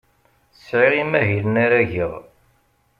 [0.67, 2.13] Sɛiɣ imahilen ara geɣ.